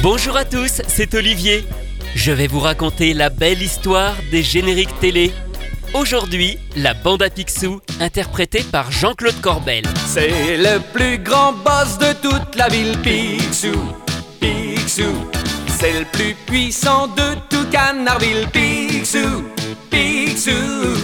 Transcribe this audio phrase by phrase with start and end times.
[0.00, 1.64] Bonjour à tous, c'est Olivier.
[2.14, 5.32] Je vais vous raconter la belle histoire des génériques télé.
[5.92, 9.82] Aujourd'hui, la bande à Picsou, interprétée par Jean-Claude Corbel.
[10.06, 13.74] C'est le plus grand boss de toute la ville, Picsou.
[14.40, 15.28] Picsou,
[15.80, 19.48] c'est le plus puissant de tout Canardville, Picsou.
[19.90, 20.94] Picsou,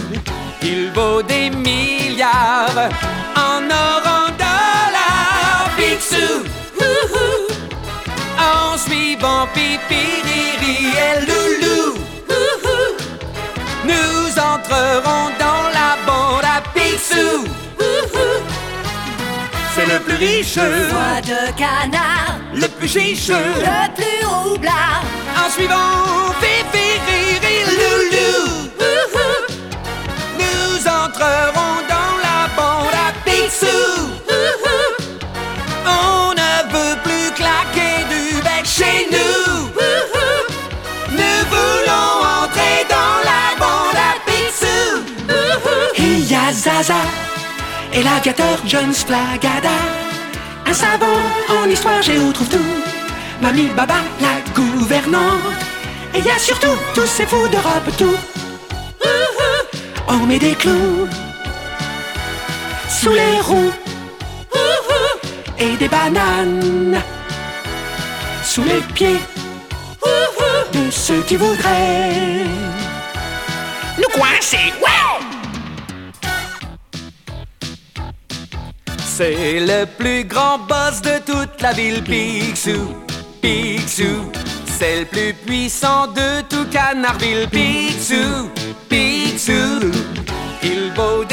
[0.61, 2.89] il vaut des milliards
[3.35, 4.31] en or,
[9.45, 11.97] suivant Pipi, Riri et Loulou,
[13.83, 17.45] nous entrerons dans la bande à Picsou.
[19.75, 23.27] C'est le plus riche, Voix de canard, le plus chiche.
[23.29, 25.03] le plus roublard.
[25.37, 28.69] En suivant Fifi, Riri, Loulou,
[30.39, 31.54] nous entrerons
[47.93, 49.69] Et l'aviateur Jones Flagada.
[50.65, 52.71] Un savant en histoire géo trouve tout.
[53.41, 55.55] Mamie Baba, la gouvernante.
[56.13, 58.17] Et y a surtout tous ces fous d'Europe tout.
[60.09, 61.07] On met des clous
[62.89, 63.71] sous les roues
[65.57, 67.01] et des bananes
[68.43, 69.21] sous les pieds
[70.73, 72.43] de ceux qui voudraient
[73.97, 74.73] nous coincer.
[74.81, 75.14] Ouais!
[79.17, 82.93] C'est le plus grand boss de toute la ville, Picsou.
[83.41, 84.29] Picsou,
[84.77, 88.49] c'est le plus puissant de tout Canardville, Picsou.
[88.89, 89.89] Picsou,
[90.61, 91.23] il vaut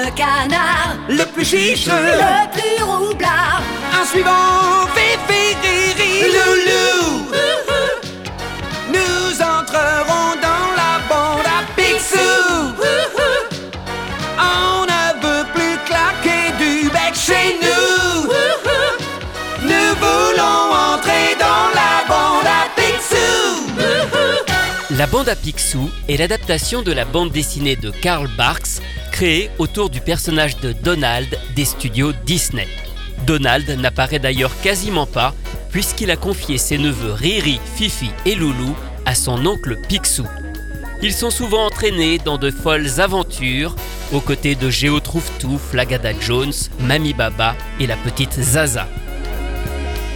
[0.00, 1.86] De canard, le plus chiche.
[1.86, 3.60] le plus roublard.
[3.92, 7.26] En suivant Fifi, Riri, Loulou,
[8.88, 12.40] nous entrerons dans la bande à Picsou.
[14.38, 18.22] On ne veut plus claquer du bec chez nous.
[19.62, 20.60] Nous voulons
[20.94, 23.36] entrer dans la bande à Picsou.
[24.96, 28.80] La bande à Picsou est l'adaptation de la bande dessinée de Karl Barks,
[29.58, 32.66] autour du personnage de Donald des studios Disney.
[33.26, 35.34] Donald n'apparaît d'ailleurs quasiment pas,
[35.70, 40.26] puisqu'il a confié ses neveux Riri, Fifi et Loulou à son oncle Picsou.
[41.02, 43.76] Ils sont souvent entraînés dans de folles aventures,
[44.12, 48.88] aux côtés de Géo Trouve-Tout, Flagada Jones, Mamie Baba et la petite Zaza.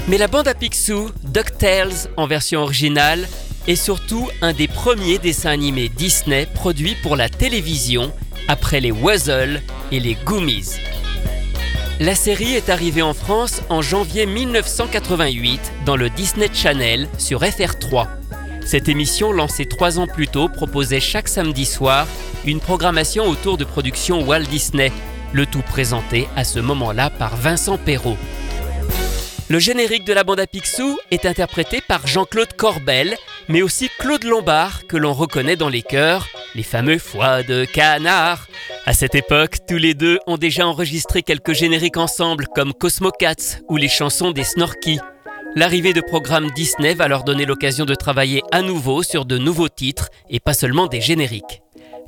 [0.09, 3.29] Mais la bande à Picsou, DuckTales en version originale,
[3.67, 8.11] est surtout un des premiers dessins animés Disney produits pour la télévision
[8.49, 9.63] après les Wuzzle
[9.93, 10.77] et les Goomies.
[12.01, 18.09] La série est arrivée en France en janvier 1988 dans le Disney Channel sur FR3.
[18.67, 22.07] Cette émission, lancée trois ans plus tôt, proposait chaque samedi soir
[22.45, 24.91] une programmation autour de productions Walt Disney,
[25.33, 28.17] le tout présenté à ce moment-là par Vincent Perrault.
[29.49, 33.15] Le générique de la bande à Picsou est interprété par Jean-Claude Corbel,
[33.49, 38.47] mais aussi Claude Lombard, que l'on reconnaît dans les chœurs, les fameux foies de canard.
[38.87, 43.61] À cette époque, tous les deux ont déjà enregistré quelques génériques ensemble, comme Cosmo Cats
[43.69, 44.99] ou les chansons des Snorky.
[45.57, 49.69] L'arrivée de programmes Disney va leur donner l'occasion de travailler à nouveau sur de nouveaux
[49.69, 51.63] titres et pas seulement des génériques.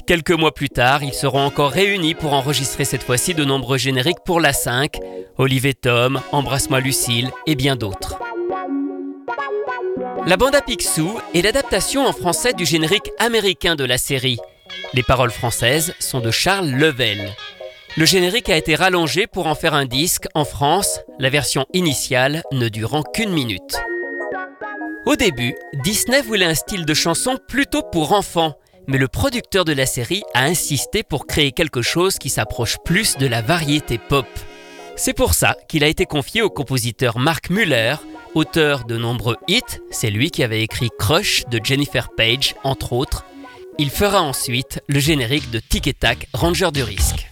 [0.06, 4.24] Quelques mois plus tard, ils seront encore réunis pour enregistrer cette fois-ci de nombreux génériques
[4.24, 4.98] pour la 5,
[5.38, 8.18] Olive et Tom, Embrasse-moi Lucille et bien d'autres.
[10.26, 14.40] La bande à Picsou est l'adaptation en français du générique américain de la série.
[14.92, 17.32] Les paroles françaises sont de Charles Level.
[17.96, 22.42] Le générique a été rallongé pour en faire un disque en France, la version initiale
[22.50, 23.76] ne durant qu'une minute.
[25.06, 28.58] Au début, Disney voulait un style de chanson plutôt pour enfants,
[28.88, 33.16] mais le producteur de la série a insisté pour créer quelque chose qui s'approche plus
[33.16, 34.26] de la variété pop.
[34.96, 37.94] C'est pour ça qu'il a été confié au compositeur Mark Muller,
[38.36, 43.24] auteur de nombreux hits, c'est lui qui avait écrit Crush de Jennifer Page, entre autres.
[43.78, 47.28] Il fera ensuite le générique de Tic et Tac, Ranger du risque.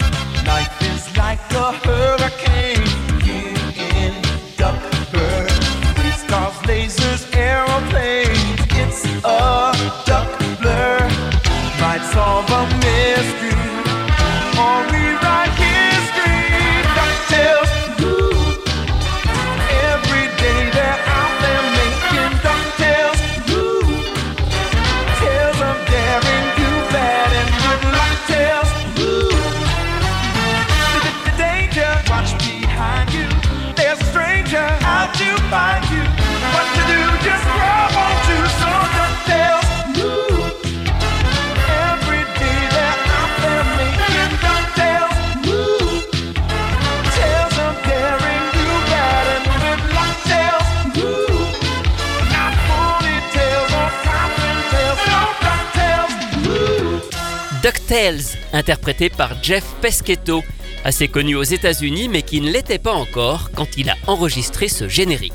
[57.73, 58.21] Tales,
[58.53, 60.43] interprété par Jeff Peschetto,
[60.85, 64.89] assez connu aux États-Unis mais qui ne l'était pas encore quand il a enregistré ce
[64.89, 65.33] générique.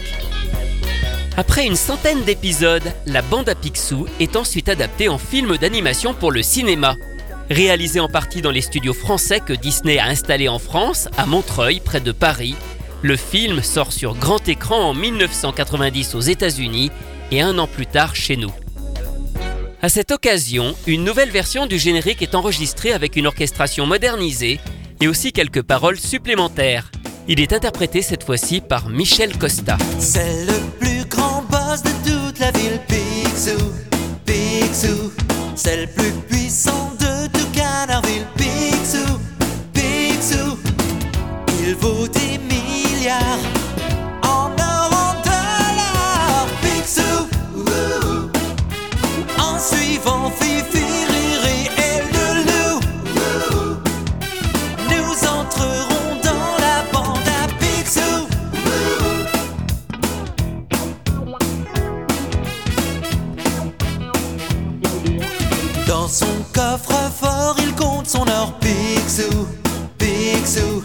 [1.37, 6.31] Après une centaine d'épisodes, la bande à Picsou est ensuite adaptée en film d'animation pour
[6.31, 6.95] le cinéma.
[7.49, 11.79] Réalisé en partie dans les studios français que Disney a installés en France, à Montreuil,
[11.79, 12.55] près de Paris,
[13.01, 16.91] le film sort sur grand écran en 1990 aux États-Unis
[17.31, 18.51] et un an plus tard chez nous.
[19.81, 24.59] À cette occasion, une nouvelle version du générique est enregistrée avec une orchestration modernisée
[24.99, 26.91] et aussi quelques paroles supplémentaires.
[27.27, 29.77] Il est interprété cette fois-ci par Michel Costa.
[29.99, 32.79] C'est le plus grand boss de toute la ville.
[35.55, 38.25] C'est le plus puissant de tout Canardville.
[41.61, 43.58] Il vaut des milliards
[66.53, 69.47] coffre-fort, il compte son or Picsou,
[69.97, 70.83] Picsou.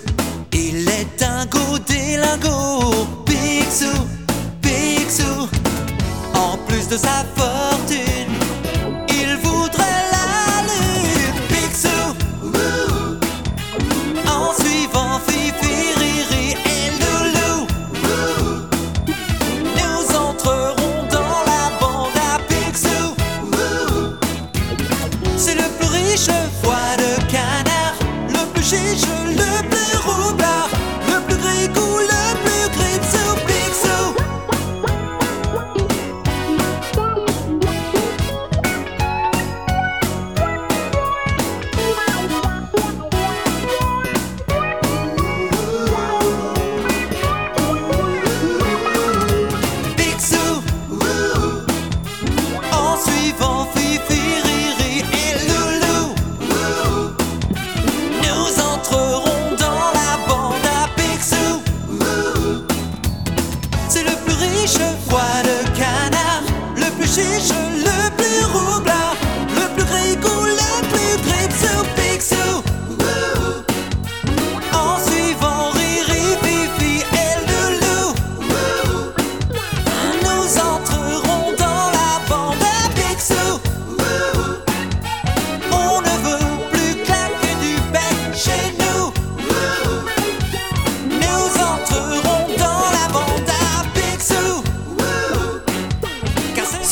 [0.53, 3.97] Il est un go délingo, Picsou,
[4.61, 5.49] Picsou.
[6.35, 8.34] En plus de sa fortune,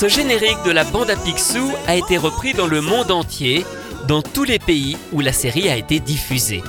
[0.03, 3.65] Ce générique de la bande à Picsou a été repris dans le monde entier,
[4.09, 6.61] dans tous les pays où la série a été diffusée.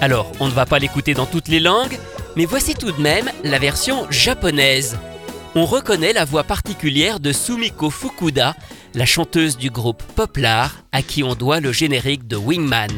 [0.00, 1.98] Alors, on ne va pas l'écouter dans toutes les langues,
[2.36, 4.96] mais voici tout de même la version japonaise.
[5.54, 8.56] On reconnaît la voix particulière de Sumiko Fukuda,
[8.94, 12.96] la chanteuse du groupe Poplar, à qui on doit le générique de Wingman.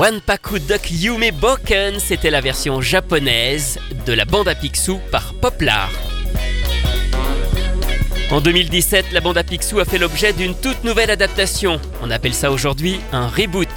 [0.00, 5.90] Wanpaku Duck Yume Boken, c'était la version japonaise de la bande à Picsou par Poplar.
[8.30, 11.78] En 2017, la bande à Picsou a fait l'objet d'une toute nouvelle adaptation.
[12.00, 13.68] On appelle ça aujourd'hui un reboot,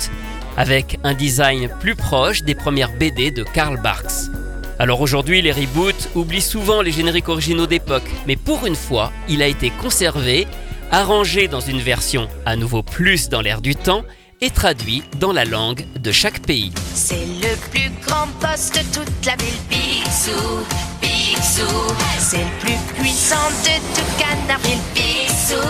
[0.55, 4.31] avec un design plus proche des premières BD de Karl Barks.
[4.79, 9.41] Alors aujourd'hui, les reboots oublient souvent les génériques originaux d'époque, mais pour une fois, il
[9.41, 10.47] a été conservé,
[10.89, 14.05] arrangé dans une version à nouveau plus dans l'air du temps
[14.41, 16.71] et traduit dans la langue de chaque pays.
[16.93, 20.65] C'est le plus grand boss de toute la ville, Picsou,
[21.01, 21.93] Picsou.
[22.19, 25.61] C'est le plus puissant de tout Canardville, Picsou,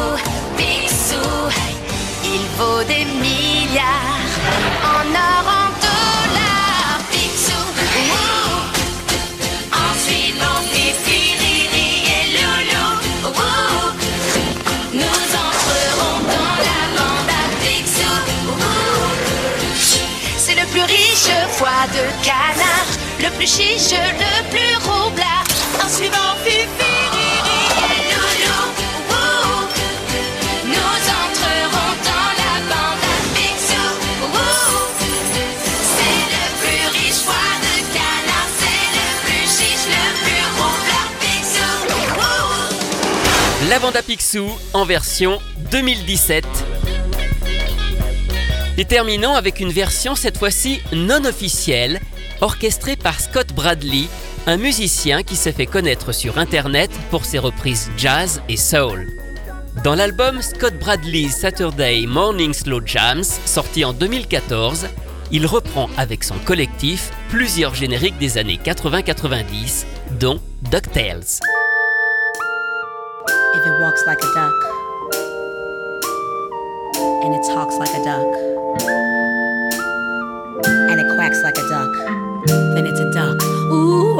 [0.57, 1.29] Picsou.
[2.25, 4.02] Il vaut des milliards
[23.43, 25.43] plus chiche, le plus roublard.
[25.83, 26.65] En suivant Fifi,
[29.09, 29.67] wouh,
[30.65, 33.03] nous entrerons dans la bande
[33.35, 33.83] à.
[35.97, 41.11] C'est le plus riche foie de canard, c'est le plus chiche, le plus roublard.
[41.19, 41.73] Picsou.
[43.69, 46.45] La bande à Picsou en version 2017.
[48.77, 51.99] Et terminons avec une version cette fois-ci non officielle,
[52.43, 54.07] orchestrée par Scott Bradley,
[54.47, 59.07] un musicien qui s'est fait connaître sur Internet pour ses reprises jazz et soul.
[59.83, 64.87] Dans l'album Scott Bradley's Saturday Morning Slow Jams, sorti en 2014,
[65.31, 69.85] il reprend avec son collectif plusieurs génériques des années 80-90,
[70.19, 71.23] dont DuckTales.
[81.73, 83.41] Duck, then it's a duck.
[83.71, 84.15] Ooh,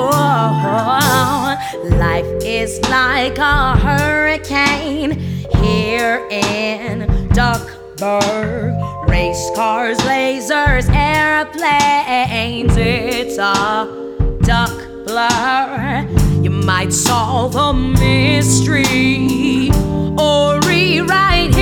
[1.97, 5.19] life is like a hurricane
[5.61, 8.73] here in Duckburg.
[9.09, 12.75] Race cars, lasers, airplanes.
[12.77, 13.87] It's a
[14.41, 14.73] duck
[15.05, 16.07] blur.
[16.41, 19.69] You might solve a mystery
[20.17, 21.53] or rewrite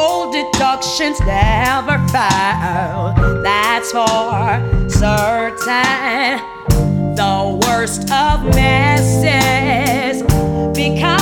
[0.00, 3.12] bold deductions never fail.
[3.42, 6.40] That's for certain
[7.20, 10.22] the worst of messes
[10.74, 11.19] become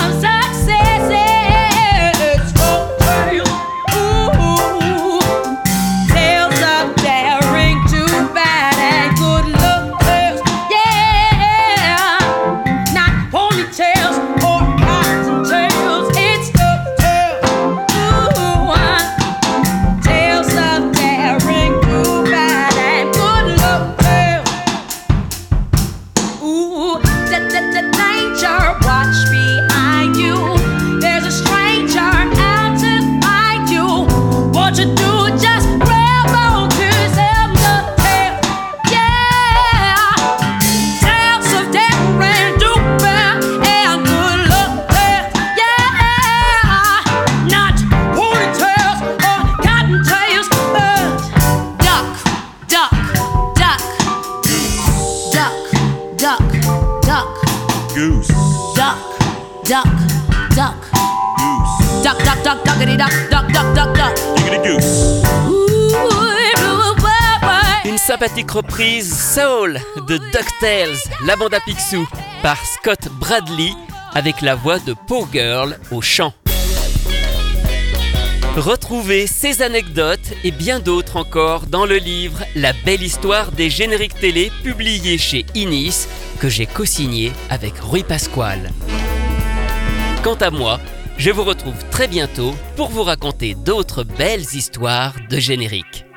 [68.18, 72.04] sympathique reprise soul de DuckTales, la bande à Picsou,
[72.42, 73.70] par Scott Bradley,
[74.12, 76.34] avec la voix de Poor Girl au chant.
[78.56, 84.18] Retrouvez ces anecdotes et bien d'autres encore dans le livre La belle histoire des génériques
[84.18, 86.08] télé publié chez Inis
[86.40, 88.72] que j'ai co-signé avec Rui Pasquale.
[90.24, 90.80] Quant à moi,
[91.18, 96.07] je vous retrouve très bientôt pour vous raconter d'autres belles histoires de génériques.